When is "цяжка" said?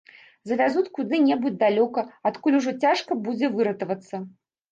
2.87-3.11